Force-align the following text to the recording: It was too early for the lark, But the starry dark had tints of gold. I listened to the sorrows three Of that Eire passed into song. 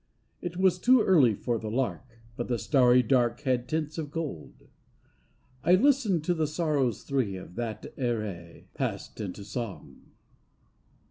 It 0.41 0.57
was 0.57 0.79
too 0.79 1.03
early 1.03 1.35
for 1.35 1.59
the 1.59 1.69
lark, 1.69 2.01
But 2.35 2.47
the 2.47 2.57
starry 2.57 3.03
dark 3.03 3.41
had 3.41 3.67
tints 3.67 3.99
of 3.99 4.09
gold. 4.09 4.67
I 5.63 5.75
listened 5.75 6.23
to 6.23 6.33
the 6.33 6.47
sorrows 6.47 7.03
three 7.03 7.35
Of 7.35 7.53
that 7.53 7.93
Eire 7.99 8.63
passed 8.73 9.21
into 9.21 9.43
song. 9.43 10.09